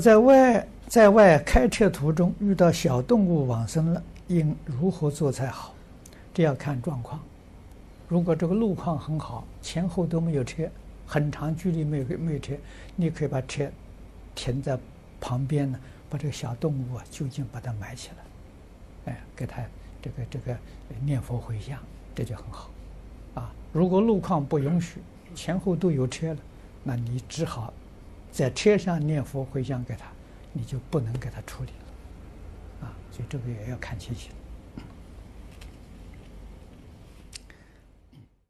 [0.00, 5.74] 在外在外开车途中遇到小动物往生了，应如何做才好？
[6.32, 7.20] 这要看状况。
[8.08, 10.68] 如果这个路况很好，前后都没有车，
[11.06, 12.54] 很长距离没有没有车，
[12.96, 13.70] 你可以把车
[14.34, 14.78] 停在
[15.20, 15.78] 旁边呢，
[16.08, 19.62] 把这个小动物啊就近把它埋起来，哎，给它
[20.00, 20.56] 这个这个
[21.04, 21.78] 念佛回向，
[22.14, 22.70] 这就很好。
[23.34, 25.00] 啊，如果路况不允许，
[25.34, 26.38] 前后都有车了，
[26.82, 27.72] 那你只好
[28.30, 30.06] 在车上念佛回向给他，
[30.52, 32.86] 你就不能给他处理了。
[32.86, 34.30] 啊，所以这个也要看情形。